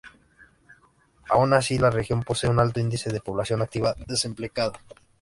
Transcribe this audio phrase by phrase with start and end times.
[1.29, 4.79] Aun así, la región pose un alto índice de población activa desempleada.